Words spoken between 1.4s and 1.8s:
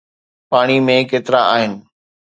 آهن؟